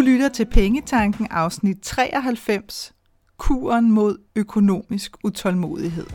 [0.00, 2.92] Du lytter til Pengetanken afsnit 93,
[3.38, 6.06] Kuren mod økonomisk utålmodighed.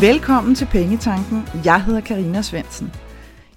[0.00, 1.42] Velkommen til Pengetanken.
[1.64, 2.92] Jeg hedder Karina Svensen.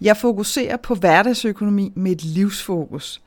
[0.02, 3.22] Jeg fokuserer på hverdagsøkonomi med et livsfokus.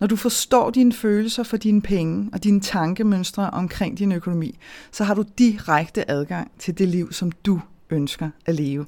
[0.00, 4.58] Når du forstår dine følelser for dine penge og dine tankemønstre omkring din økonomi,
[4.92, 8.86] så har du direkte adgang til det liv, som du ønsker at leve.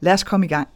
[0.00, 0.68] Lad os komme i gang.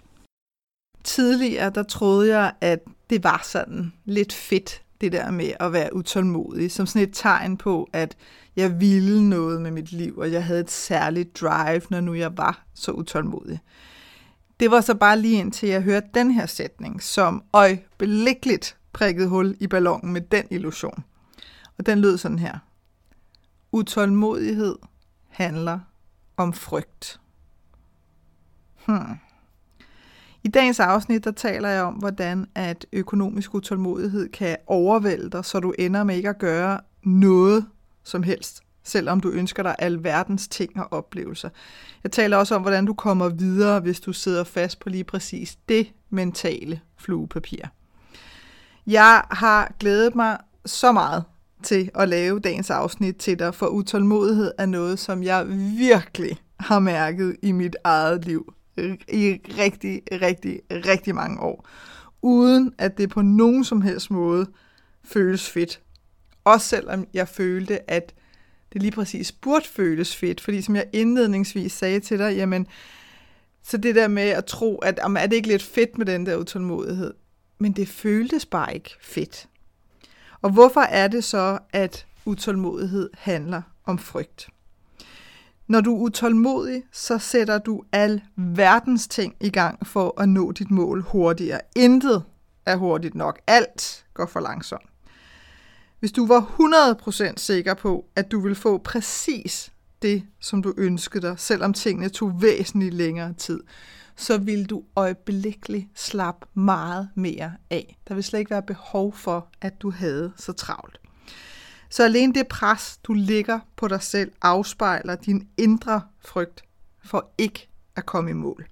[1.04, 2.78] Tidligere der troede jeg, at
[3.10, 7.56] det var sådan lidt fedt, det der med at være utålmodig, som sådan et tegn
[7.56, 8.16] på, at
[8.56, 12.36] jeg ville noget med mit liv, og jeg havde et særligt drive, når nu jeg
[12.36, 13.60] var så utålmodig.
[14.60, 19.56] Det var så bare lige indtil jeg hørte den her sætning, som øjeblikkeligt prikket hul
[19.60, 21.04] i ballonen med den illusion.
[21.78, 22.58] Og den lød sådan her.
[23.72, 24.76] Utålmodighed
[25.28, 25.78] handler
[26.36, 27.20] om frygt.
[28.86, 29.18] Hmm.
[30.42, 35.60] I dagens afsnit, der taler jeg om, hvordan at økonomisk utålmodighed kan overvælde dig, så
[35.60, 37.66] du ender med ikke at gøre noget
[38.02, 41.48] som helst, selvom du ønsker dig alverdens ting og oplevelser.
[42.02, 45.58] Jeg taler også om, hvordan du kommer videre, hvis du sidder fast på lige præcis
[45.68, 47.64] det mentale fluepapir.
[48.86, 51.24] Jeg har glædet mig så meget
[51.62, 55.46] til at lave dagens afsnit til dig, for utålmodighed er noget, som jeg
[55.78, 58.54] virkelig har mærket i mit eget liv
[59.08, 61.68] i rigtig, rigtig, rigtig mange år,
[62.22, 64.46] uden at det på nogen som helst måde
[65.04, 65.80] føles fedt.
[66.44, 68.14] Også selvom jeg følte, at
[68.72, 72.66] det lige præcis burde føles fedt, fordi som jeg indledningsvis sagde til dig, jamen,
[73.62, 76.26] så det der med at tro, at om, er det ikke lidt fedt med den
[76.26, 77.14] der utålmodighed?
[77.64, 79.48] Men det føltes bare ikke fedt.
[80.42, 84.48] Og hvorfor er det så, at utålmodighed handler om frygt?
[85.66, 90.52] Når du er utålmodig, så sætter du al verdens ting i gang for at nå
[90.52, 91.60] dit mål hurtigere.
[91.76, 92.24] Intet
[92.66, 93.40] er hurtigt nok.
[93.46, 94.86] Alt går for langsomt.
[96.00, 96.56] Hvis du var
[97.30, 99.72] 100% sikker på, at du vil få præcis
[100.02, 103.60] det, som du ønskede dig, selvom tingene tog væsentligt længere tid,
[104.16, 107.98] så vil du øjeblikkeligt slappe meget mere af.
[108.08, 111.00] Der vil slet ikke være behov for, at du havde så travlt.
[111.88, 116.64] Så alene det pres, du ligger på dig selv, afspejler din indre frygt
[117.04, 118.66] for ikke at komme i mål.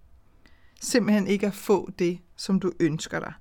[0.81, 3.33] Simpelthen ikke at få det, som du ønsker dig.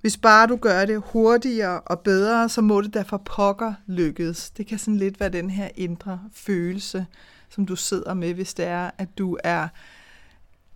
[0.00, 4.50] Hvis bare du gør det hurtigere og bedre, så må det derfor pokker lykkes.
[4.50, 7.06] Det kan sådan lidt være den her indre følelse,
[7.48, 9.68] som du sidder med, hvis det er, at du er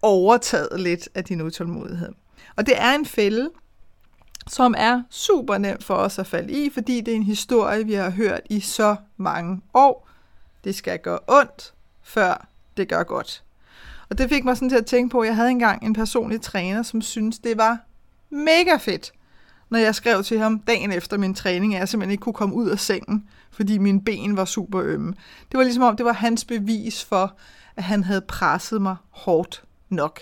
[0.03, 2.13] overtaget lidt af din utålmodighed.
[2.57, 3.51] Og det er en fælde,
[4.47, 7.95] som er super nem for os at falde i, fordi det er en historie, vi
[7.95, 10.09] har hørt i så mange år.
[10.65, 13.43] Det skal gøre ondt, før det gør godt.
[14.11, 16.41] Og det fik mig sådan til at tænke på, at jeg havde engang en personlig
[16.41, 17.79] træner, som syntes, det var
[18.31, 19.13] mega fedt,
[19.71, 22.55] når jeg skrev til ham dagen efter min træning, at jeg simpelthen ikke kunne komme
[22.55, 25.15] ud af sengen, fordi mine ben var super ømme.
[25.53, 27.37] Det var ligesom om, det var hans bevis for,
[27.77, 30.21] at han havde presset mig hårdt nok.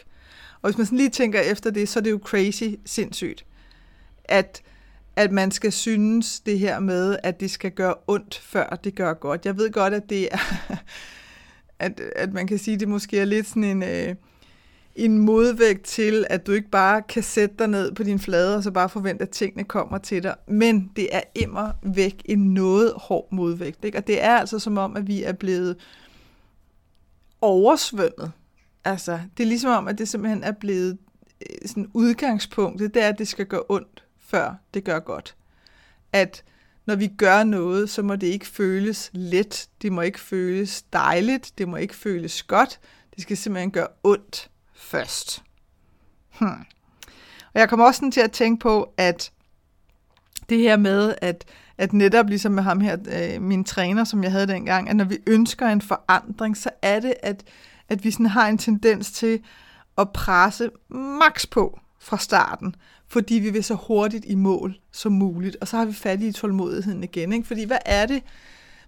[0.63, 3.45] Og hvis man sådan lige tænker efter det, så er det jo crazy sindssygt,
[4.25, 4.63] at,
[5.17, 9.15] at man skal synes det her med, at det skal gøre ondt, før det gør
[9.15, 9.47] godt.
[9.47, 10.39] Jeg ved godt, at det er,
[11.79, 14.15] at, at man kan sige, at det måske er lidt sådan en, øh,
[14.97, 18.63] en modvægt til, at du ikke bare kan sætte dig ned på din flade, og
[18.63, 20.35] så bare forvente, at tingene kommer til dig.
[20.49, 23.85] Men det er immer væk en noget hård modvægt.
[23.85, 23.99] Ikke?
[23.99, 25.77] Og det er altså som om, at vi er blevet
[27.41, 28.33] oversvømmet
[28.87, 30.99] Altså, det er ligesom om, at det simpelthen er blevet
[31.41, 35.37] øh, sådan udgangspunktet, det er, at det skal gøre ondt, før det gør godt.
[36.13, 36.45] At
[36.87, 41.53] når vi gør noget, så må det ikke føles let, det må ikke føles dejligt,
[41.59, 42.81] det må ikke føles godt,
[43.15, 45.43] det skal simpelthen gøre ondt først.
[46.39, 46.65] Hmm.
[47.55, 49.33] Og jeg kommer også sådan til at tænke på, at
[50.49, 51.45] det her med, at,
[51.79, 55.05] at netop ligesom med ham her, øh, min træner, som jeg havde dengang, at når
[55.05, 57.45] vi ønsker en forandring, så er det, at
[57.89, 59.41] at vi sådan har en tendens til
[59.99, 62.75] at presse maks på fra starten,
[63.09, 65.57] fordi vi vil så hurtigt i mål som muligt.
[65.61, 67.33] Og så har vi fat i tålmodigheden igen.
[67.33, 67.47] Ikke?
[67.47, 68.23] Fordi hvad er det,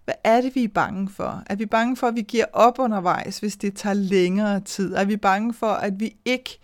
[0.05, 1.43] hvad er det, vi er bange for?
[1.47, 4.95] Er vi bange for, at vi giver op undervejs, hvis det tager længere tid?
[4.95, 6.59] Er vi bange for, at vi ikke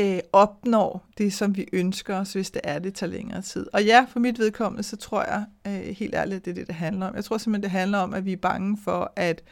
[0.00, 3.66] øh, opnår det, som vi ønsker os, hvis det er, det tager længere tid?
[3.72, 6.74] Og ja, for mit vedkommende, så tror jeg øh, helt ærligt, det er det, det
[6.74, 7.14] handler om.
[7.14, 9.42] Jeg tror simpelthen, det handler om, at vi er bange for, at,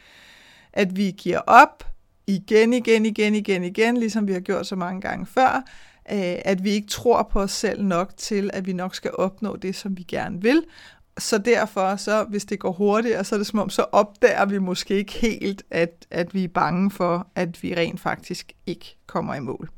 [0.73, 1.92] at vi giver op,
[2.27, 5.63] igen, igen, igen, igen, igen, ligesom vi har gjort så mange gange før,
[6.11, 9.55] øh, at vi ikke tror på os selv nok til, at vi nok skal opnå
[9.55, 10.63] det, som vi gerne vil,
[11.17, 14.57] så derfor, så hvis det går hurtigere, så er det som om, så opdager vi
[14.57, 19.35] måske ikke helt, at, at vi er bange for, at vi rent faktisk ikke kommer
[19.35, 19.69] i mål.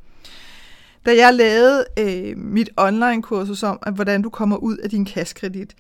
[1.06, 5.76] Da jeg lavede øh, mit online-kursus om, at hvordan du kommer ud af din kaskredit,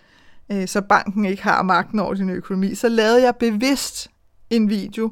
[0.52, 4.10] øh, så banken ikke har magten over din økonomi, så lavede jeg bevidst
[4.50, 5.12] en video,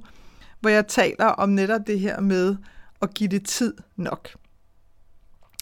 [0.63, 2.55] hvor jeg taler om netop det her med
[3.01, 4.29] at give det tid nok.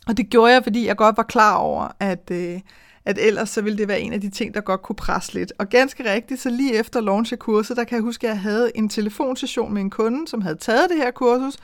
[0.08, 2.60] Og det gjorde jeg, fordi jeg godt var klar over, at, øh,
[3.06, 5.54] at ellers så ville det være en af de ting, der godt kunne presse lidt.
[5.60, 8.42] Og ganske rigtigt, så lige efter launch af kurset, der kan jeg huske, at jeg
[8.42, 11.58] havde en telefonsession med en kunde, som havde taget det her kursus,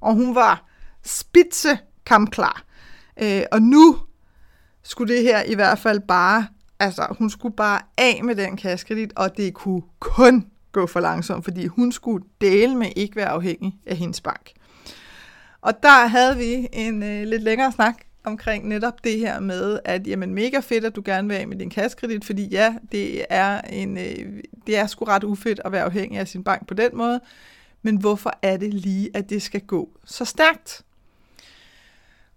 [0.00, 0.64] og hun var
[1.02, 2.64] spidse kampklar.
[3.22, 3.98] Øh, og nu
[4.82, 6.46] skulle det her i hvert fald bare,
[6.80, 11.44] altså hun skulle bare af med den kaskredit, og det kunne kun gå for langsomt,
[11.44, 14.52] fordi hun skulle dele med ikke være afhængig af hendes bank.
[15.60, 17.94] Og der havde vi en øh, lidt længere snak
[18.24, 21.56] omkring netop det her med, at jamen mega fedt, at du gerne vil af med
[21.56, 25.82] din kassekredit, fordi ja, det er, en, øh, det er sgu ret ufedt at være
[25.82, 27.20] afhængig af sin bank på den måde,
[27.82, 30.82] men hvorfor er det lige, at det skal gå så stærkt?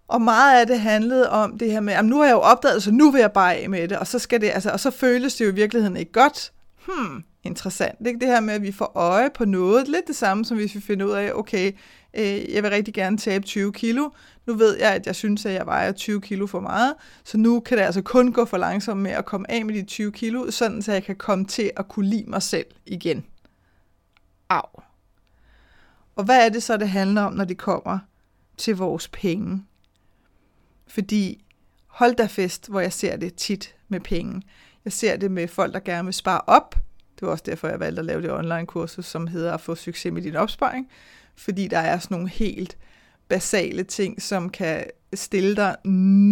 [0.07, 2.83] Og meget af det handlede om det her med, at nu har jeg jo opdaget,
[2.83, 4.91] så nu vil jeg bare af med det, og så, skal det, altså, og så
[4.91, 6.51] føles det jo i virkeligheden ikke godt.
[6.85, 8.07] Hmm, interessant.
[8.07, 8.19] Ikke?
[8.19, 9.87] Det her med, at vi får øje på noget.
[9.87, 11.71] Lidt det samme, som hvis vi finder ud af, okay,
[12.13, 14.09] øh, jeg vil rigtig gerne tabe 20 kilo.
[14.45, 17.59] Nu ved jeg, at jeg synes, at jeg vejer 20 kilo for meget, så nu
[17.59, 20.51] kan det altså kun gå for langsomt med at komme af med de 20 kilo,
[20.51, 23.25] sådan så jeg kan komme til at kunne lide mig selv igen.
[24.49, 24.81] Au.
[26.15, 27.99] Og hvad er det så, det handler om, når det kommer
[28.57, 29.63] til vores penge?
[30.87, 31.45] Fordi
[31.87, 34.41] hold da fest, hvor jeg ser det tit med penge.
[34.85, 36.75] Jeg ser det med folk, der gerne vil spare op.
[37.19, 40.13] Det var også derfor, jeg valgte at lave det online-kursus, som hedder at få succes
[40.13, 40.89] med din opsparing.
[41.35, 42.77] Fordi der er sådan nogle helt
[43.27, 44.83] basale ting, som kan
[45.13, 45.75] stille dig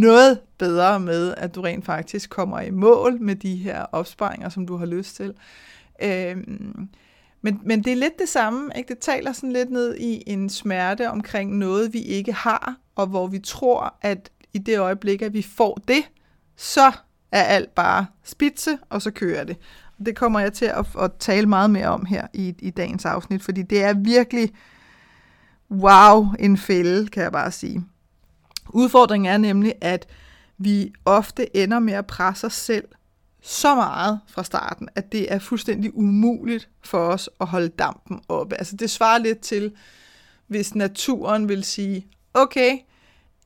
[0.01, 4.67] noget bedre med, at du rent faktisk kommer i mål med de her opsparinger, som
[4.67, 5.33] du har lyst til.
[6.03, 6.89] Øhm,
[7.41, 8.71] men, men det er lidt det samme.
[8.75, 8.89] Ikke?
[8.89, 13.27] Det taler sådan lidt ned i en smerte omkring noget, vi ikke har, og hvor
[13.27, 16.03] vi tror, at i det øjeblik, at vi får det,
[16.55, 16.91] så
[17.31, 19.57] er alt bare spidse, og så kører det.
[20.05, 23.43] Det kommer jeg til at, at tale meget mere om her i, i dagens afsnit,
[23.43, 24.51] fordi det er virkelig,
[25.71, 27.83] wow, en fælde, kan jeg bare sige.
[28.69, 30.07] Udfordringen er nemlig, at
[30.57, 32.87] vi ofte ender med at presse os selv
[33.41, 38.55] så meget fra starten, at det er fuldstændig umuligt for os at holde dampen oppe.
[38.55, 39.71] Altså det svarer lidt til,
[40.47, 42.77] hvis naturen vil sige, okay,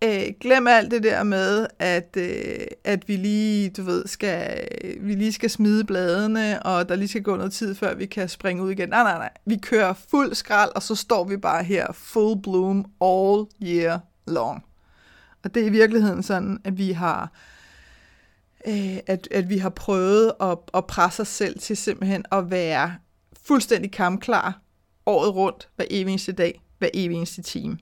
[0.03, 4.67] øh, glem alt det der med, at, øh, at vi lige, du ved, skal,
[4.99, 8.29] vi lige skal smide bladene, og der lige skal gå noget tid, før vi kan
[8.29, 8.89] springe ud igen.
[8.89, 9.29] Nej, nej, nej.
[9.45, 14.63] Vi kører fuld skrald, og så står vi bare her full bloom all year long.
[15.43, 17.31] Og det er i virkeligheden sådan, at vi har
[18.67, 22.95] øh, at, at vi har prøvet at, at presse os selv til simpelthen at være
[23.43, 24.61] fuldstændig kampklar
[25.05, 27.77] året rundt, hver evig eneste dag, hver evig eneste time.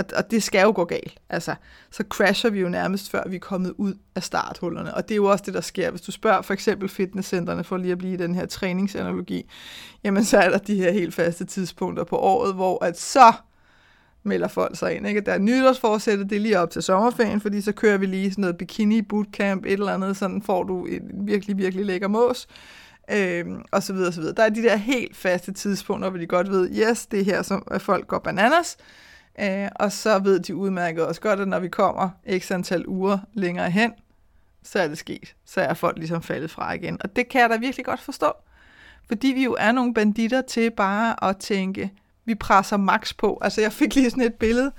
[0.00, 1.20] Og, og det skal jo gå galt.
[1.30, 1.54] Altså,
[1.90, 4.94] så crasher vi jo nærmest, før vi er kommet ud af starthullerne.
[4.94, 5.90] Og det er jo også det, der sker.
[5.90, 9.50] Hvis du spørger for eksempel fitnesscenterne, for lige at blive i den her træningsanalogi,
[10.04, 13.32] jamen så er der de her helt faste tidspunkter på året, hvor at så
[14.22, 15.06] melder folk sig ind.
[15.06, 15.20] Ikke?
[15.20, 18.42] Der er nytårsforsættet, det er lige op til sommerferien, fordi så kører vi lige sådan
[18.42, 22.46] noget bikini bootcamp, et eller andet, sådan får du en virkelig, virkelig lækker mås.
[23.12, 24.34] Øhm, og så videre, og så videre.
[24.34, 27.42] Der er de der helt faste tidspunkter, hvor de godt ved, yes, det er her,
[27.42, 28.76] som at folk går bananas.
[29.40, 33.18] Øh, og så ved de udmærket også godt, at når vi kommer x antal uger
[33.34, 33.92] længere hen,
[34.62, 35.34] så er det sket.
[35.44, 36.98] Så er folk ligesom faldet fra igen.
[37.00, 38.32] Og det kan jeg da virkelig godt forstå.
[39.08, 41.92] Fordi vi jo er nogle banditter til bare at tænke,
[42.24, 43.38] vi presser max på.
[43.42, 44.72] Altså jeg fik lige sådan et billede,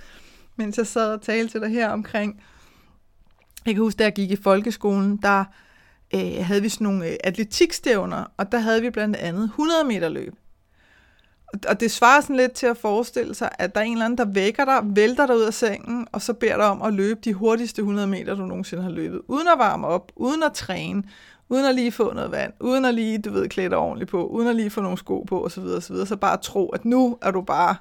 [0.56, 2.44] mens jeg sad og talte til dig her omkring,
[3.66, 5.44] jeg kan huske, da jeg gik i folkeskolen, der
[6.14, 10.10] øh, havde vi sådan nogle øh, atletikstævner, og der havde vi blandt andet 100 meter
[10.10, 10.34] løb.
[11.68, 14.18] Og det svarer sådan lidt til at forestille sig, at der er en eller anden,
[14.18, 17.20] der vækker dig, vælter dig ud af sengen, og så beder dig om at løbe
[17.24, 19.22] de hurtigste 100 meter, du nogensinde har løbet.
[19.28, 21.04] Uden at varme op, uden at træne,
[21.50, 24.26] uden at lige få noget vand, uden at lige, du ved, klæde dig ordentligt på,
[24.28, 25.64] uden at lige få nogle sko på, osv.
[25.64, 26.06] osv.
[26.06, 27.76] Så bare tro, at nu er du bare,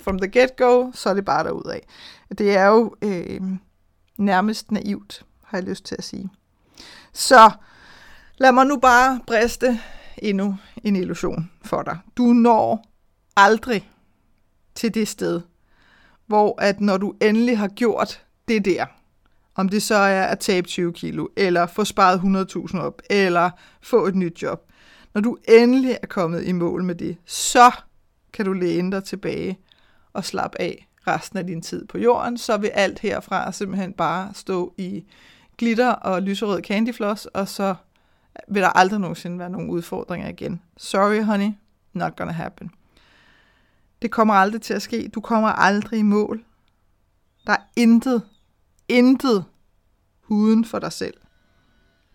[0.00, 1.80] from the get-go, så er det bare derudad.
[2.38, 3.40] Det er jo øh,
[4.16, 6.28] nærmest naivt, har jeg lyst til at sige.
[7.12, 7.50] Så
[8.38, 9.80] lad mig nu bare briste
[10.18, 11.98] endnu en illusion for dig.
[12.16, 12.87] Du når
[13.38, 13.90] aldrig
[14.74, 15.40] til det sted,
[16.26, 18.86] hvor at når du endelig har gjort det der,
[19.54, 22.20] om det så er at tabe 20 kilo, eller få sparet
[22.70, 23.50] 100.000 op, eller
[23.82, 24.72] få et nyt job.
[25.14, 27.70] Når du endelig er kommet i mål med det, så
[28.32, 29.58] kan du læne dig tilbage
[30.12, 34.30] og slappe af resten af din tid på jorden, så vil alt herfra simpelthen bare
[34.34, 35.04] stå i
[35.56, 37.74] glitter og lyserød candyfloss, og så
[38.48, 40.62] vil der aldrig nogensinde være nogen udfordringer igen.
[40.76, 41.50] Sorry, honey,
[41.92, 42.70] not gonna happen.
[44.02, 45.08] Det kommer aldrig til at ske.
[45.08, 46.44] Du kommer aldrig i mål.
[47.46, 48.22] Der er intet,
[48.88, 49.44] intet
[50.28, 51.14] uden for dig selv,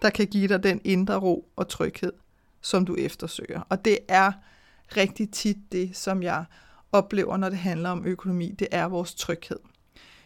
[0.01, 2.13] der kan give dig den indre ro og tryghed,
[2.61, 3.61] som du eftersøger.
[3.69, 4.31] Og det er
[4.97, 6.45] rigtig tit det, som jeg
[6.91, 8.51] oplever, når det handler om økonomi.
[8.51, 9.59] Det er vores tryghed.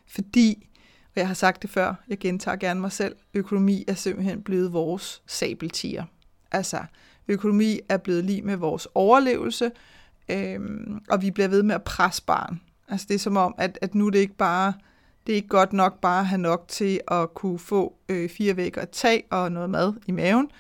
[0.08, 0.70] Fordi,
[1.06, 4.74] og jeg har sagt det før, jeg gentager gerne mig selv, økonomi er simpelthen blevet
[4.74, 6.04] vores sabeltiger.
[6.52, 6.86] Altså,
[7.28, 9.72] økonomi er blevet lige med vores overlevelse,
[10.30, 12.62] øhm, og vi bliver ved med at presse barn.
[12.88, 14.74] Altså, det er som om, at, at nu er det ikke bare
[15.28, 18.58] det er ikke godt nok bare at have nok til at kunne få øh, fire
[18.58, 20.52] vægge at tag og noget mad i maven.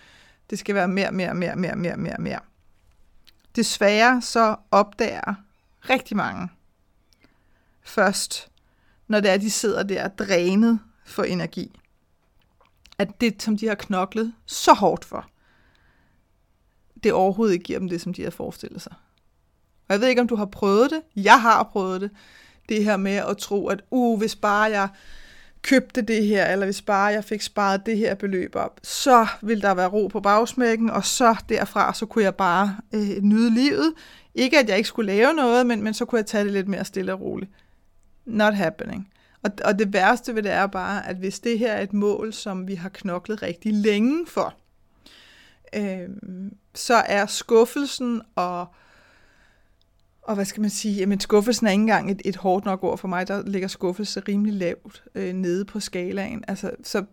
[0.50, 2.39] Det skal være mere, mere, mere, mere, mere, mere, mere.
[3.55, 5.36] Desværre så opdager
[5.89, 6.50] rigtig mange
[7.81, 8.51] først,
[9.07, 11.79] når det er, de sidder der drænet for energi,
[12.97, 15.29] at det, som de har knoklet så hårdt for,
[17.03, 18.93] det overhovedet ikke giver dem det, som de har forestillet sig.
[19.88, 21.01] Og jeg ved ikke, om du har prøvet det.
[21.24, 22.12] Jeg har prøvet det
[22.70, 24.89] det her med at tro, at uh, hvis bare jeg
[25.62, 29.62] købte det her, eller hvis bare jeg fik sparet det her beløb op, så ville
[29.62, 33.94] der være ro på bagsmækken, og så derfra, så kunne jeg bare øh, nyde livet.
[34.36, 36.67] Ikke at jeg ikke skulle lave noget, men, men så kunne jeg tage det lidt
[36.67, 37.51] mere stille og roligt.
[38.25, 39.10] Not happening.
[39.44, 42.34] Og, og det værste ved det er bare, at hvis det her er et mål,
[42.34, 44.53] som vi har knoklet rigtig længe for,
[45.75, 46.10] øh,
[46.75, 48.67] så er skuffelsen og
[50.27, 52.98] og hvad skal man sige, jamen skuffelsen er ikke engang et, et hårdt nok ord
[52.98, 56.43] for mig, der ligger skuffelse rimelig lavt øh, nede på skalaen.
[56.48, 57.05] Altså, så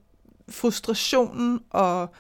[0.48, 2.14] frustrationen og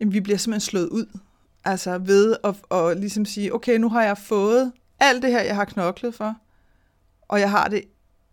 [0.00, 1.18] jamen, vi bliver simpelthen slået ud.
[1.64, 5.54] Altså ved at, at ligesom sige, okay, nu har jeg fået alt det her, jeg
[5.54, 6.36] har knoklet for,
[7.28, 7.82] og jeg har det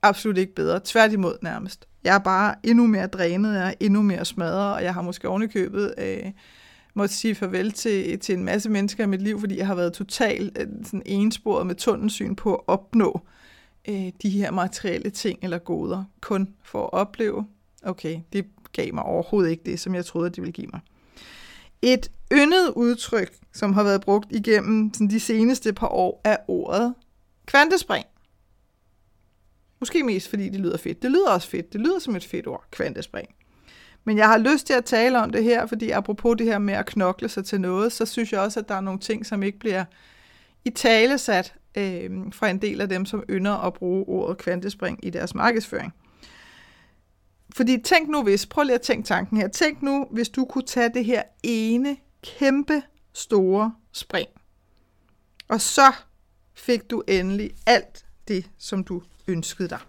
[0.01, 0.79] absolut ikke bedre.
[0.83, 1.87] Tværtimod nærmest.
[2.03, 5.29] Jeg er bare endnu mere drænet, jeg er endnu mere smadret, og jeg har måske
[5.29, 6.31] ovenikøbet øh,
[6.93, 9.93] måtte sige farvel til, til en masse mennesker i mit liv, fordi jeg har været
[9.93, 13.21] totalt øh, sådan ensporet med tunnelsyn på at opnå
[13.89, 17.47] øh, de her materielle ting eller goder, kun for at opleve,
[17.83, 20.81] okay, det gav mig overhovedet ikke det, som jeg troede, det ville give mig.
[21.81, 26.93] Et yndet udtryk, som har været brugt igennem sådan de seneste par år, er ordet
[27.45, 28.05] kvantespring.
[29.79, 31.01] Måske mest fordi det lyder fedt.
[31.01, 31.73] Det lyder også fedt.
[31.73, 33.29] Det lyder som et fedt ord, kvantespring.
[34.03, 36.73] Men jeg har lyst til at tale om det her, fordi apropos det her med
[36.73, 39.43] at knokle sig til noget, så synes jeg også, at der er nogle ting, som
[39.43, 39.85] ikke bliver
[40.65, 45.05] i tale sat øh, fra en del af dem, som ynder at bruge ordet kvantespring
[45.05, 45.93] i deres markedsføring.
[47.55, 50.65] Fordi tænk nu hvis, prøv lige at tænke tanken her, tænk nu, hvis du kunne
[50.65, 52.81] tage det her ene kæmpe
[53.13, 54.27] store spring,
[55.47, 55.93] og så
[56.53, 59.79] fik du endelig alt det, som du ønskede dig.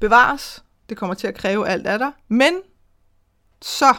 [0.00, 2.52] Bevares, det kommer til at kræve alt af dig, men
[3.62, 3.94] så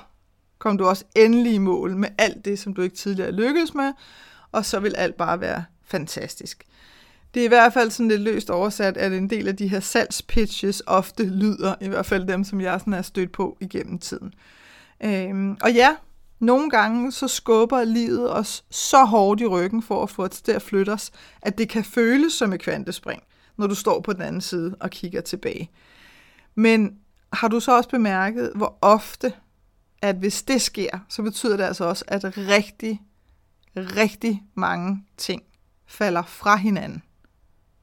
[0.60, 3.94] kom du også endelig i mål med alt det, som du ikke tidligere lykkedes med,
[4.52, 6.64] og så vil alt bare være fantastisk.
[7.34, 9.80] Det er i hvert fald sådan lidt løst oversat, at en del af de her
[9.80, 14.34] salgspitches ofte lyder, i hvert fald dem, som jeg sådan er stødt på igennem tiden.
[15.04, 15.96] Øhm, og ja,
[16.40, 20.52] nogle gange så skubber livet os så hårdt i ryggen for at få os til
[20.52, 23.24] at flytte os, at det kan føles som et kvantespring,
[23.58, 25.72] når du står på den anden side og kigger tilbage.
[26.56, 27.00] Men
[27.34, 29.34] har du så også bemærket, hvor ofte,
[30.02, 33.02] at hvis det sker, så betyder det altså også, at rigtig,
[33.76, 35.44] rigtig mange ting
[35.88, 37.04] falder fra hinanden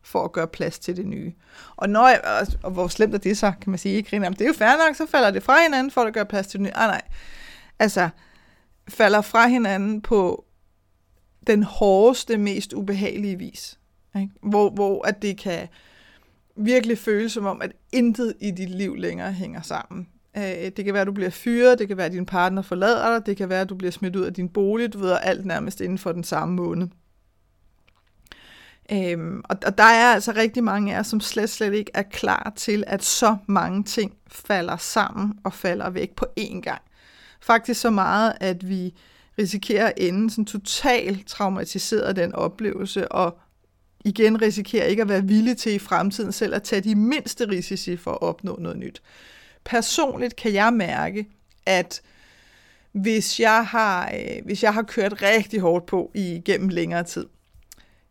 [0.03, 1.33] for at gøre plads til det nye.
[1.77, 4.41] Og, når jeg, og hvor slemt er det så, kan man sige, ikke griner, det
[4.41, 6.65] er jo fair nok, så falder det fra hinanden for at gøre plads til det
[6.65, 6.77] nye.
[6.77, 7.03] Ah, nej,
[7.79, 8.09] altså,
[8.89, 10.45] falder fra hinanden på
[11.47, 13.79] den hårdeste, mest ubehagelige vis.
[14.17, 14.33] Ikke?
[14.43, 15.69] Hvor, hvor at det kan
[16.57, 20.09] virkelig føle som om, at intet i dit liv længere hænger sammen.
[20.37, 23.19] Øh, det kan være, at du bliver fyret, det kan være, at din partner forlader
[23.19, 25.47] dig, det kan være, at du bliver smidt ud af din bolig, du ved, alt
[25.47, 26.89] nærmest inden for den samme måned.
[28.93, 32.03] Øhm, og, og der er altså rigtig mange af jer, som slet, slet ikke er
[32.03, 36.83] klar til, at så mange ting falder sammen og falder væk på én gang.
[37.41, 38.95] Faktisk så meget, at vi
[39.39, 43.39] risikerer at ende sådan totalt traumatiseret af den oplevelse, og
[44.07, 47.97] igen risikerer ikke at være villig til i fremtiden selv at tage de mindste risici
[47.97, 49.03] for at opnå noget nyt.
[49.65, 51.29] Personligt kan jeg mærke,
[51.67, 52.03] at
[52.93, 57.27] hvis jeg har, øh, hvis jeg har kørt rigtig hårdt på igennem længere tid,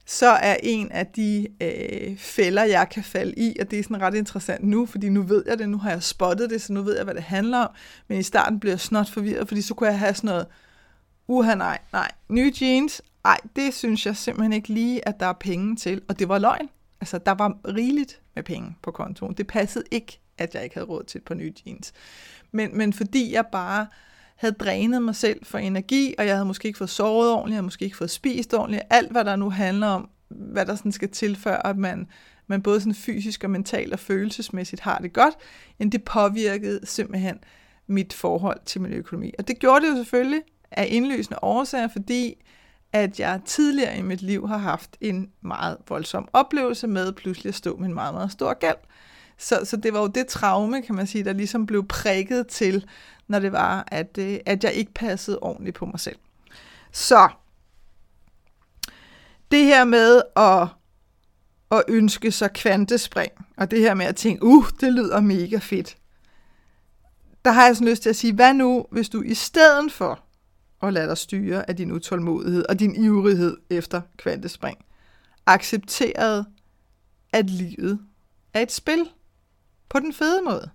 [0.05, 4.01] så er en af de øh, fælder, jeg kan falde i, og det er sådan
[4.01, 6.81] ret interessant nu, fordi nu ved jeg det, nu har jeg spottet det, så nu
[6.81, 7.69] ved jeg, hvad det handler om,
[8.07, 10.45] men i starten bliver jeg snot forvirret, fordi så kunne jeg have sådan noget,
[11.27, 15.33] uha nej, nej, nye jeans, ej, det synes jeg simpelthen ikke lige, at der er
[15.33, 16.01] penge til.
[16.09, 16.69] Og det var løgn.
[17.01, 19.33] Altså, der var rigeligt med penge på kontoen.
[19.33, 21.93] Det passede ikke, at jeg ikke havde råd til et par nye jeans.
[22.51, 23.87] Men, men fordi jeg bare
[24.35, 27.57] havde drænet mig selv for energi, og jeg havde måske ikke fået sovet ordentligt, jeg
[27.57, 28.83] havde måske ikke fået spist ordentligt.
[28.89, 32.07] Alt, hvad der nu handler om, hvad der sådan skal tilføre, at man,
[32.47, 35.33] man både sådan fysisk og mentalt og følelsesmæssigt har det godt,
[35.79, 37.39] end det påvirkede simpelthen
[37.87, 39.31] mit forhold til min økonomi.
[39.39, 40.41] Og det gjorde det jo selvfølgelig
[40.71, 42.35] af indlysende årsager, fordi
[42.95, 47.55] at jeg tidligere i mit liv har haft en meget voldsom oplevelse med pludselig at
[47.55, 48.75] stå med en meget, meget stor gæld.
[49.37, 52.85] Så, så det var jo det traume, kan man sige, der ligesom blev prikket til,
[53.27, 56.15] når det var, at, øh, at jeg ikke passede ordentligt på mig selv.
[56.91, 57.29] Så
[59.51, 60.67] det her med at,
[61.71, 65.97] at ønske sig kvantespring, og det her med at tænke, uh, det lyder mega fedt.
[67.45, 70.25] Der har jeg sådan lyst til at sige, hvad nu, hvis du i stedet for
[70.79, 74.85] og lad dig styre af din utålmodighed og din ivrighed efter kvantespring,
[75.45, 76.45] accepterede,
[77.33, 77.99] at livet
[78.53, 79.09] er et spil
[79.89, 80.69] på den fede måde.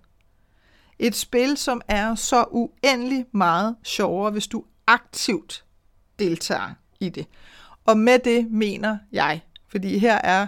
[0.99, 5.65] Et spil, som er så uendelig meget sjovere, hvis du aktivt
[6.19, 7.25] deltager i det.
[7.85, 10.47] Og med det mener jeg, fordi her er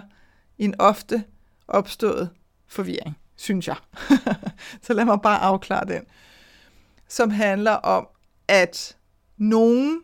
[0.58, 1.24] en ofte
[1.68, 2.30] opstået
[2.66, 3.76] forvirring, synes jeg.
[4.86, 6.02] så lad mig bare afklare den.
[7.08, 8.08] Som handler om,
[8.48, 8.96] at
[9.36, 10.00] nogen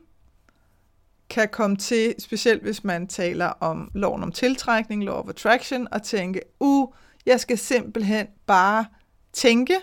[1.30, 6.02] kan komme til, specielt hvis man taler om loven om tiltrækning, law of attraction, og
[6.02, 6.88] tænke, uh,
[7.26, 8.86] jeg skal simpelthen bare
[9.32, 9.76] tænke.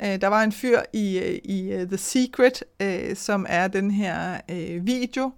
[0.00, 3.90] Øh, der var en fyr i, øh, i uh, The Secret, uh, som er den
[3.90, 5.30] her uh, video,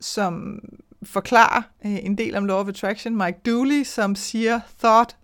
[0.00, 0.58] som
[1.02, 3.16] forklarer uh, en del om law of attraction.
[3.16, 5.16] Mike Dooley, som siger, Thought,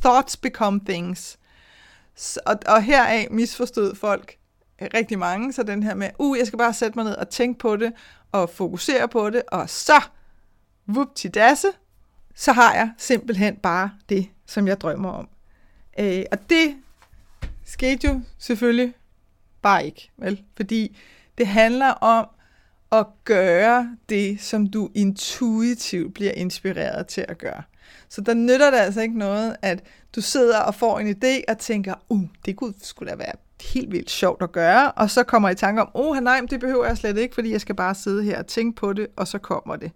[0.00, 1.38] thoughts become things.
[2.16, 4.39] Så, og, og heraf misforstod folk
[4.94, 7.58] rigtig mange, så den her med, uh, jeg skal bare sætte mig ned og tænke
[7.58, 7.92] på det,
[8.32, 10.02] og fokusere på det, og så,
[10.86, 11.68] vup til dasse,
[12.34, 15.28] så har jeg simpelthen bare det, som jeg drømmer om.
[15.98, 16.76] Øh, og det
[17.64, 18.94] skete jo selvfølgelig
[19.62, 20.42] bare ikke, vel?
[20.56, 20.98] Fordi
[21.38, 22.28] det handler om
[22.92, 27.62] at gøre det, som du intuitivt bliver inspireret til at gøre.
[28.08, 29.82] Så der nytter det altså ikke noget, at
[30.14, 33.92] du sidder og får en idé og tænker, uh, det kunne skulle da være helt
[33.92, 36.98] vildt sjovt at gøre, og så kommer i tanke om, oh nej, det behøver jeg
[36.98, 39.76] slet ikke, fordi jeg skal bare sidde her og tænke på det, og så kommer
[39.76, 39.92] det.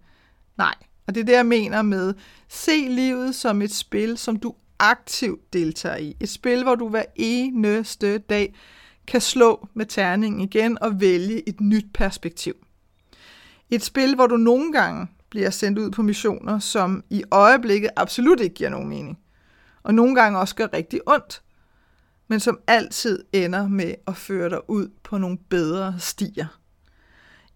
[0.57, 0.73] Nej,
[1.07, 2.13] og det er det, jeg mener med,
[2.49, 6.17] se livet som et spil, som du aktivt deltager i.
[6.19, 8.55] Et spil, hvor du hver eneste dag
[9.07, 12.53] kan slå med terningen igen og vælge et nyt perspektiv.
[13.69, 18.39] Et spil, hvor du nogle gange bliver sendt ud på missioner, som i øjeblikket absolut
[18.39, 19.19] ikke giver nogen mening.
[19.83, 21.41] Og nogle gange også gør rigtig ondt,
[22.27, 26.59] men som altid ender med at føre dig ud på nogle bedre stier.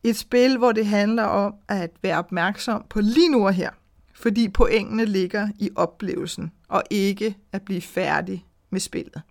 [0.03, 3.69] Et spil, hvor det handler om at være opmærksom på lige nu og her,
[4.15, 9.21] fordi pointene ligger i oplevelsen, og ikke at blive færdig med spillet.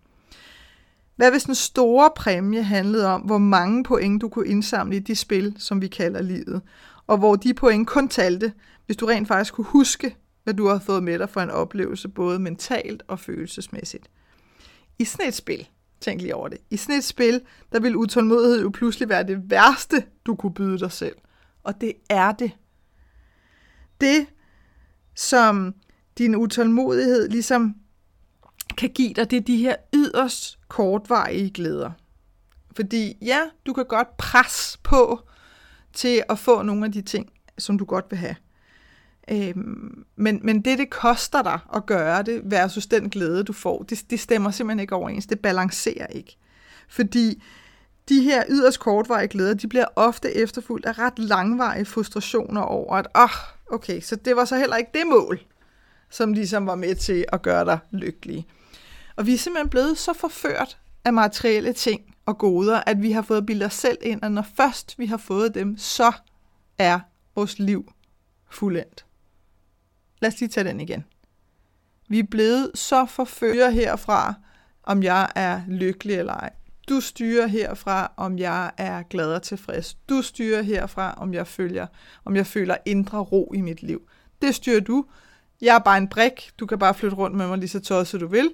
[1.17, 5.15] Hvad hvis den store præmie handlede om, hvor mange point du kunne indsamle i de
[5.15, 6.63] spil, som vi kalder livet,
[7.07, 8.53] og hvor de point kun talte,
[8.87, 12.09] hvis du rent faktisk kunne huske, hvad du har fået med dig for en oplevelse,
[12.09, 14.11] både mentalt og følelsesmæssigt.
[14.99, 15.69] I sådan et spil,
[16.01, 17.41] tænk lige over det, i sådan et spil,
[17.73, 21.17] der vil utålmodighed jo pludselig være det værste, du kunne byde dig selv.
[21.63, 22.53] Og det er det.
[24.01, 24.27] Det,
[25.15, 25.75] som
[26.19, 27.75] din utålmodighed ligesom
[28.77, 31.91] kan give dig, det er de her yderst kortvarige glæder.
[32.77, 35.21] Fordi ja, du kan godt presse på
[35.93, 38.37] til at få nogle af de ting, som du godt vil have.
[39.31, 43.83] Øhm, men, men det, det koster dig at gøre det, versus den glæde, du får,
[43.83, 45.27] det, det stemmer simpelthen ikke overens.
[45.27, 46.37] Det balancerer ikke.
[46.89, 47.43] Fordi
[48.09, 53.09] de her yderst kortvarige glæder, de bliver ofte efterfulgt af ret langvarige frustrationer over, at
[53.15, 53.31] oh,
[53.71, 55.41] okay, så det var så heller ikke det mål,
[56.11, 58.47] som ligesom var med til at gøre dig lykkelig.
[59.17, 63.23] Og vi er simpelthen blevet så forført af materielle ting og goder, at vi har
[63.23, 66.13] fået bildet os selv ind, at når først vi har fået dem, så
[66.79, 67.01] er
[67.35, 67.93] vores liv
[68.51, 69.08] fuldendt.
[70.21, 71.05] Lad os lige tage den igen.
[72.09, 74.35] Vi er blevet så forfører herfra,
[74.83, 76.51] om jeg er lykkelig eller ej.
[76.89, 79.95] Du styrer herfra, om jeg er glad og tilfreds.
[79.95, 81.87] Du styrer herfra, om jeg følger,
[82.25, 84.09] om jeg føler indre ro i mit liv.
[84.43, 85.05] Det styrer du.
[85.61, 86.51] Jeg er bare en brik.
[86.61, 88.51] Du kan bare flytte rundt med mig lige så tosset du vil.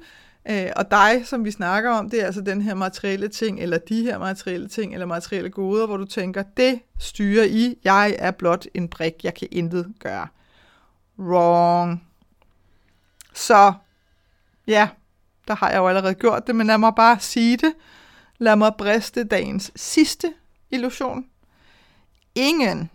[0.51, 3.79] Øh, og dig, som vi snakker om, det er altså den her materielle ting, eller
[3.79, 7.79] de her materielle ting, eller materielle goder, hvor du tænker, det styrer I.
[7.85, 9.15] Jeg er blot en brik.
[9.23, 10.29] Jeg kan intet gøre.
[11.19, 12.03] Wrong.
[13.35, 13.73] Så,
[14.67, 14.89] ja,
[15.49, 17.73] der har jeg jo allerede gjort det, men lad mig bare sige det.
[18.39, 20.35] Lad mig briste dagens sidste
[20.71, 21.25] illusion.
[22.35, 22.91] Ingen,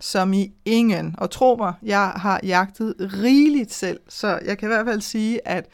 [0.00, 4.72] som i ingen, og tro mig, jeg har jagtet rigeligt selv, så jeg kan i
[4.72, 5.68] hvert fald sige, at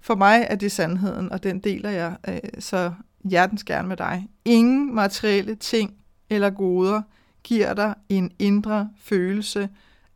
[0.00, 2.92] for mig er det sandheden, og den deler jeg øh, så
[3.24, 4.28] hjertens gerne med dig.
[4.44, 5.94] Ingen materielle ting
[6.30, 7.02] eller goder
[7.44, 9.68] giver dig en indre følelse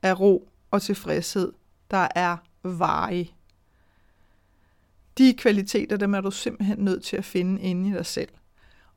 [0.02, 1.52] af ro og tilfredshed,
[1.90, 3.34] der er varig.
[5.18, 8.28] De kvaliteter, dem er du simpelthen nødt til at finde inde i dig selv.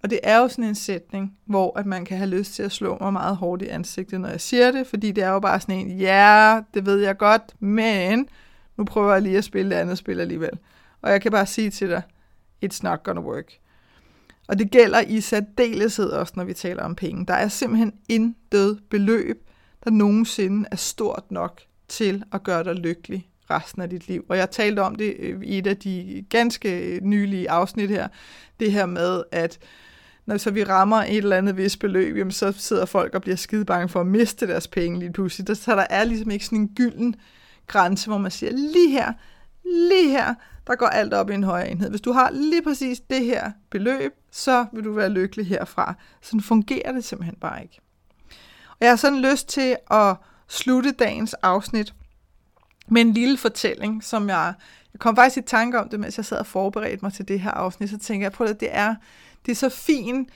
[0.03, 2.71] Og det er jo sådan en sætning, hvor at man kan have lyst til at
[2.71, 5.59] slå mig meget hårdt i ansigtet, når jeg siger det, fordi det er jo bare
[5.59, 8.29] sådan en, ja, det ved jeg godt, men
[8.77, 10.59] nu prøver jeg lige at spille det andet spil alligevel.
[11.01, 12.01] Og jeg kan bare sige til dig,
[12.65, 13.51] it's not gonna work.
[14.47, 17.25] Og det gælder i særdeleshed også, når vi taler om penge.
[17.25, 19.44] Der er simpelthen intet beløb,
[19.85, 24.25] der nogensinde er stort nok til at gøre dig lykkelig resten af dit liv.
[24.29, 28.07] Og jeg talte om det øh, i et af de ganske øh, nylige afsnit her,
[28.59, 29.59] det her med, at
[30.25, 33.35] når så vi rammer et eller andet vis beløb, jamen, så sidder folk og bliver
[33.35, 35.57] skide bange for at miste deres penge lige pludselig.
[35.57, 37.15] Så der er ligesom ikke sådan en gylden
[37.67, 39.13] grænse, hvor man siger, lige her,
[39.63, 40.33] lige her,
[40.67, 41.89] der går alt op i en højere enhed.
[41.89, 45.93] Hvis du har lige præcis det her beløb, så vil du være lykkelig herfra.
[46.21, 47.79] Sådan fungerer det simpelthen bare ikke.
[48.79, 50.15] Og jeg har sådan lyst til at
[50.47, 51.93] slutte dagens afsnit
[52.87, 54.53] med en lille fortælling, som jeg,
[54.93, 57.39] jeg kom faktisk i tanke om det, mens jeg sad og forberedte mig til det
[57.39, 58.95] her afsnit, så tænker jeg på, at det er,
[59.45, 60.29] det er så fint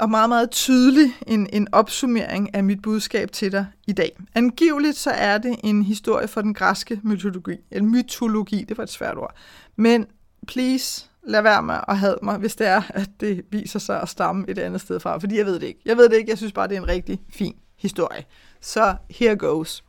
[0.00, 4.18] og meget, meget tydelig en, en opsummering af mit budskab til dig i dag.
[4.34, 8.90] Angiveligt så er det en historie fra den græske mytologi, eller mytologi, det var et
[8.90, 9.34] svært ord.
[9.76, 10.06] Men
[10.46, 14.08] please, lad være med at have mig, hvis det er, at det viser sig at
[14.08, 15.80] stamme et andet sted fra, fordi jeg ved det ikke.
[15.84, 18.24] Jeg ved det ikke, jeg synes bare, det er en rigtig fin historie.
[18.60, 19.84] Så here goes.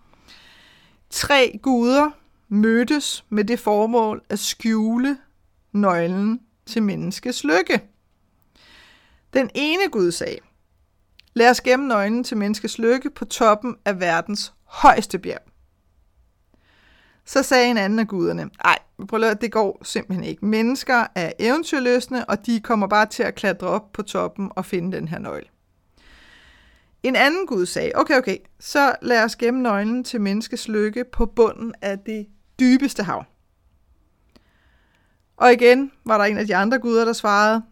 [1.09, 2.09] Tre guder
[2.47, 5.17] mødtes med det formål at skjule
[5.71, 7.81] nøglen til menneskets lykke.
[9.33, 10.39] Den ene Gud sagde,
[11.33, 15.52] lad os gemme nøglen til menneskets lykke på toppen af verdens højeste bjerg.
[17.25, 20.45] Så sagde en anden af guderne, nej, prøv at det går simpelthen ikke.
[20.45, 24.97] Mennesker er eventyrløsne, og de kommer bare til at klatre op på toppen og finde
[24.97, 25.45] den her nøgle.
[27.03, 31.25] En anden gud sagde, okay, okay, så lad os gemme nøglen til menneskets lykke på
[31.25, 32.27] bunden af det
[32.59, 33.25] dybeste hav.
[35.37, 37.63] Og igen var der en af de andre guder, der svarede,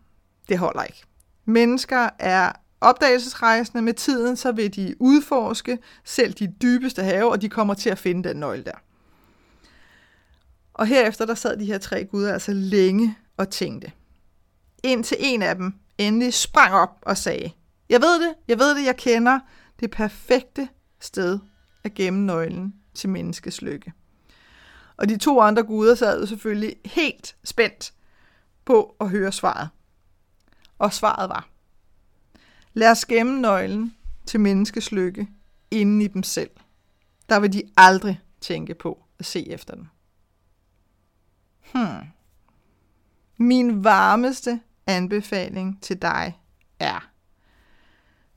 [0.50, 1.04] det holder ikke.
[1.46, 7.50] Mennesker er opdagelsesrejsende med tiden, så vil de udforske selv de dybeste have, og de
[7.50, 8.78] kommer til at finde den nøgle der.
[10.74, 13.92] Og herefter der sad de her tre guder altså længe og tænkte.
[14.84, 17.52] Indtil en af dem endelig sprang op og sagde,
[17.90, 19.40] jeg ved det, jeg ved det, jeg kender
[19.80, 21.40] det perfekte sted
[21.84, 23.94] at gemme nøglen til menneskets lykke.
[24.98, 27.94] Og de to andre guder sad selvfølgelig helt spændt
[28.66, 29.70] på at høre svaret.
[30.80, 31.50] Og svaret var,
[32.74, 35.28] lad os gemme nøglen til menneskets lykke
[35.72, 36.50] inden i dem selv.
[37.30, 39.90] Der vil de aldrig tænke på at se efter den.
[41.74, 42.08] Hmm.
[43.38, 46.40] Min varmeste anbefaling til dig
[46.80, 47.10] er,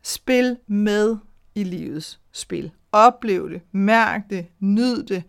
[0.02, 1.16] spil med
[1.54, 2.70] i livets spil.
[2.92, 5.22] Oplev det, mærk det, nyd det,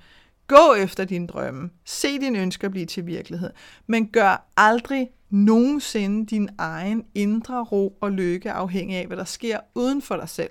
[0.47, 3.49] gå efter dine drømme, se dine ønsker blive til virkelighed,
[3.87, 9.59] men gør aldrig nogensinde din egen indre ro og lykke afhængig af, hvad der sker
[9.75, 10.49] uden for dig selv.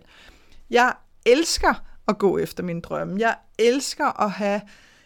[0.71, 0.95] Jeg
[1.27, 1.75] elsker
[2.09, 3.21] at gå efter mine drømme.
[3.21, 4.61] Jeg elsker at have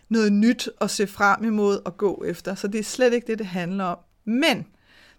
[0.09, 2.55] noget nyt at se frem imod og gå efter.
[2.55, 3.99] Så det er slet ikke det, det handler om.
[4.25, 4.66] Men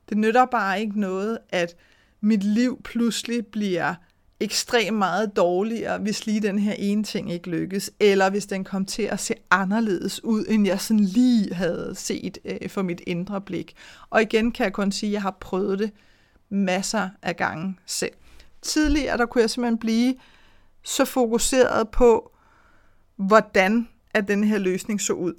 [0.09, 1.75] det nytter bare ikke noget, at
[2.21, 3.95] mit liv pludselig bliver
[4.39, 8.85] ekstremt meget dårligere, hvis lige den her ene ting ikke lykkes, eller hvis den kom
[8.85, 13.41] til at se anderledes ud, end jeg sådan lige havde set øh, for mit indre
[13.41, 13.75] blik.
[14.09, 15.91] Og igen kan jeg kun sige, at jeg har prøvet det
[16.49, 18.13] masser af gange selv.
[18.61, 20.15] Tidligere der kunne jeg simpelthen blive
[20.83, 22.31] så fokuseret på,
[23.15, 25.33] hvordan at den her løsning så ud.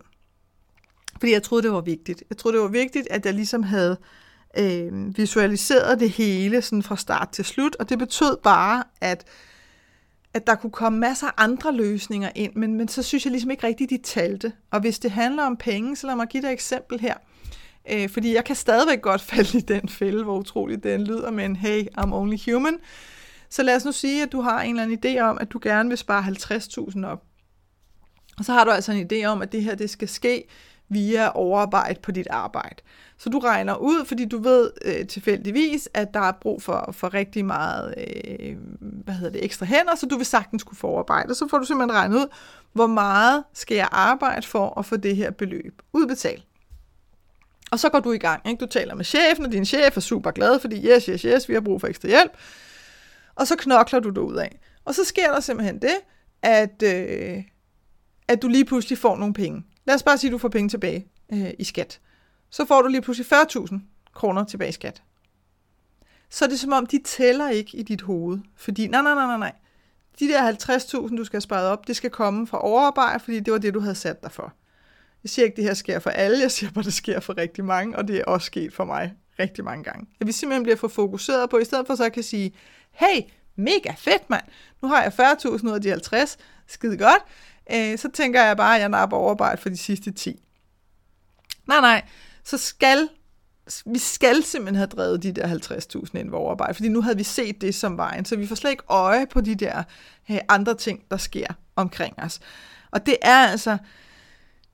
[1.18, 2.22] Fordi jeg troede, det var vigtigt.
[2.30, 3.96] Jeg troede, det var vigtigt, at jeg ligesom havde
[4.59, 9.26] øh, visualiseret det hele sådan fra start til slut, og det betød bare, at
[10.35, 13.50] at der kunne komme masser af andre løsninger ind, men, men så synes jeg ligesom
[13.50, 14.52] ikke rigtigt, de talte.
[14.70, 17.14] Og hvis det handler om penge, så lad mig give dig et eksempel her.
[17.92, 21.56] Øh, fordi jeg kan stadigvæk godt falde i den fælde, hvor utroligt den lyder, men
[21.56, 22.78] hey, I'm only human.
[23.48, 25.61] Så lad os nu sige, at du har en eller anden idé om, at du
[25.62, 27.22] gerne vil spare 50.000 op.
[28.40, 30.44] Og så har du altså en idé om, at det her det skal ske
[30.88, 32.76] via overarbejde på dit arbejde.
[33.18, 37.14] Så du regner ud, fordi du ved øh, tilfældigvis, at der er brug for, for
[37.14, 41.35] rigtig meget øh, hvad hedder det, ekstra hænder, så du vil sagtens kunne forarbejde.
[41.35, 42.26] Så får du simpelthen regnet ud,
[42.72, 46.44] hvor meget skal jeg arbejde for at få det her beløb udbetalt.
[47.70, 48.48] Og så går du i gang.
[48.48, 48.61] Ikke?
[48.61, 51.55] Du taler med chefen, og din chef er super glad, fordi yes, yes, yes, vi
[51.55, 52.33] har brug for ekstra hjælp.
[53.35, 54.59] Og så knokler du det ud af.
[54.85, 55.96] Og så sker der simpelthen det,
[56.42, 57.42] at, øh,
[58.30, 59.64] at du lige pludselig får nogle penge.
[59.84, 62.00] Lad os bare sige, at du får penge tilbage øh, i skat.
[62.50, 63.74] Så får du lige pludselig 40.000
[64.14, 65.02] kroner tilbage i skat.
[66.30, 68.38] så er det som om, de tæller ikke i dit hoved.
[68.56, 69.52] Fordi, nej, nej, nej, nej, nej.
[70.18, 73.52] De der 50.000, du skal have sparet op, det skal komme fra overarbejde, fordi det
[73.52, 74.52] var det, du havde sat dig for.
[75.22, 77.20] Jeg siger ikke, at det her sker for alle, jeg siger bare, at det sker
[77.20, 80.06] for rigtig mange, og det er også sket for mig rigtig mange gange.
[80.20, 82.54] At vi simpelthen bliver for fokuseret på, i stedet for så kan sige,
[82.90, 83.22] hey,
[83.56, 84.44] mega fedt mand,
[84.82, 85.12] nu har jeg
[85.42, 87.22] 40.000 ud af de 50, skide godt,
[87.74, 90.42] øh, så tænker jeg bare, at jeg napper overarbejde for de sidste 10.
[91.66, 92.02] Nej, nej,
[92.44, 93.09] så skal
[93.87, 97.22] vi skal simpelthen have drevet de der 50.000 ind ved overarbejde, fordi nu havde vi
[97.22, 99.83] set det som vejen, så vi får slet ikke øje på de der
[100.30, 102.40] øh, andre ting, der sker omkring os.
[102.90, 103.78] Og det er altså,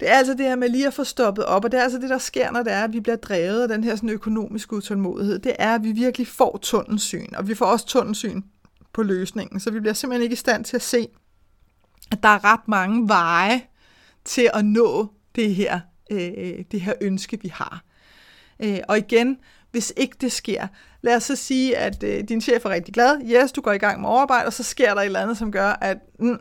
[0.01, 1.99] det er altså det her med lige at få stoppet op, og det er altså
[1.99, 4.77] det, der sker, når det er, at vi bliver drevet af den her sådan økonomiske
[4.77, 5.39] utålmodighed.
[5.39, 8.43] Det er, at vi virkelig får tunnelsyn, og vi får også tunnelsyn
[8.93, 11.09] på løsningen, så vi bliver simpelthen ikke i stand til at se,
[12.13, 13.63] at der er ret mange veje
[14.25, 17.85] til at nå det her, øh, det her ønske, vi har.
[18.61, 19.39] Øh, og igen,
[19.71, 20.67] hvis ikke det sker,
[21.03, 23.21] lad os så sige, at øh, din chef er rigtig glad.
[23.25, 25.53] Yes, du går i gang med overarbejde, og så sker der et eller andet, som
[25.53, 26.39] gør, at mm,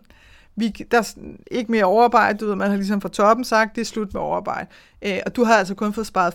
[0.56, 1.18] vi, der er
[1.52, 4.22] ikke mere overarbejde, du ved, man har ligesom fra toppen sagt, det er slut med
[4.22, 4.68] overarbejde,
[5.02, 6.34] øh, og du har altså kun fået sparet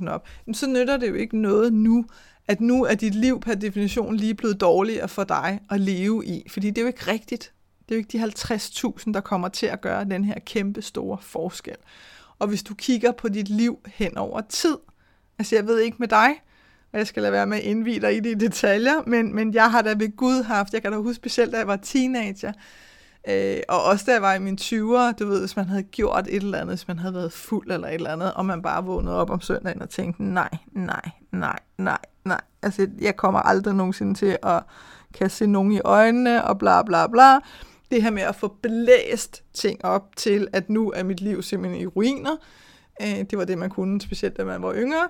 [0.00, 0.28] 15.000 op.
[0.46, 2.04] Men så nytter det jo ikke noget nu,
[2.48, 6.46] at nu er dit liv per definition lige blevet dårligere for dig at leve i,
[6.50, 7.52] fordi det er jo ikke rigtigt.
[7.92, 11.18] Det er jo ikke de 50.000, der kommer til at gøre den her kæmpe store
[11.20, 11.76] forskel.
[12.38, 14.76] Og hvis du kigger på dit liv hen over tid,
[15.38, 16.28] altså jeg ved ikke med dig,
[16.92, 19.70] og jeg skal lade være med at indvide dig i de detaljer, men, men jeg
[19.70, 22.52] har da ved Gud haft, jeg kan da huske specielt, da jeg var teenager,
[23.28, 26.26] Øh, og også da jeg var i mine 20'ere, du ved, hvis man havde gjort
[26.28, 28.84] et eller andet, hvis man havde været fuld eller et eller andet, og man bare
[28.84, 32.40] vågnede op om søndagen og tænkte, nej, nej, nej, nej, nej.
[32.62, 34.62] Altså, jeg kommer aldrig nogensinde til at
[35.12, 37.38] kan se nogen i øjnene, og bla bla bla.
[37.92, 41.82] Det her med at få blæst ting op til, at nu er mit liv simpelthen
[41.82, 42.36] i ruiner.
[43.02, 45.08] Øh, det var det, man kunne, specielt da man var yngre.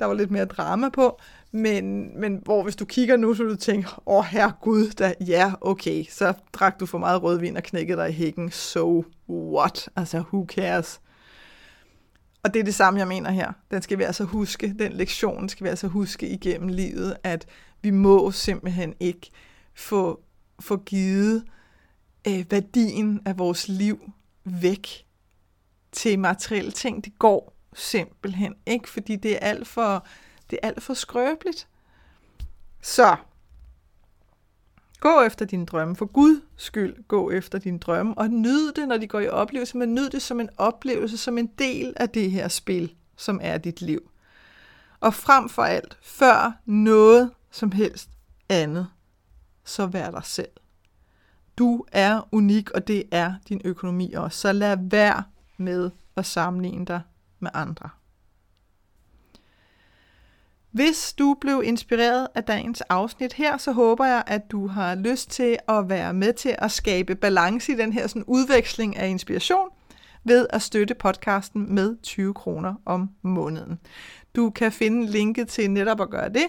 [0.00, 1.20] Der var lidt mere drama på.
[1.52, 4.90] Men, men hvor hvis du kigger nu, så vil du tænke, åh oh, herre Gud,
[4.90, 9.04] da, ja, okay, så drak du for meget rødvin og knækkede dig i hækken, so
[9.28, 9.88] what?
[9.96, 11.00] Altså, who cares?
[12.42, 13.52] Og det er det samme, jeg mener her.
[13.70, 17.46] Den skal vi altså huske, den lektion skal vi altså huske igennem livet, at
[17.82, 19.30] vi må simpelthen ikke
[19.74, 20.20] få,
[20.60, 21.44] få givet
[22.28, 24.12] øh, værdien af vores liv
[24.44, 25.06] væk
[25.92, 27.04] til materielle ting.
[27.04, 30.06] Det går simpelthen ikke, fordi det er alt for
[30.50, 31.68] det er alt for skrøbeligt.
[32.82, 33.16] Så,
[35.00, 35.96] gå efter dine drømme.
[35.96, 38.18] For Gud skyld, gå efter dine drømme.
[38.18, 41.38] Og nyd det, når de går i oplevelse, men nyd det som en oplevelse, som
[41.38, 44.10] en del af det her spil, som er dit liv.
[45.00, 48.08] Og frem for alt, før noget som helst
[48.48, 48.88] andet,
[49.64, 50.50] så vær dig selv.
[51.58, 54.38] Du er unik, og det er din økonomi også.
[54.38, 55.22] Så lad være
[55.56, 57.00] med at sammenligne dig
[57.40, 57.88] med andre.
[60.70, 65.30] Hvis du blev inspireret af dagens afsnit her, så håber jeg, at du har lyst
[65.30, 69.68] til at være med til at skabe balance i den her sådan udveksling af inspiration
[70.24, 73.78] ved at støtte podcasten med 20 kroner om måneden.
[74.36, 76.46] Du kan finde linket til netop at gøre det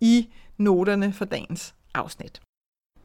[0.00, 2.40] i noterne for dagens afsnit.